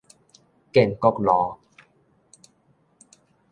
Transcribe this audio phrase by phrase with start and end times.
[0.71, 1.59] 建國路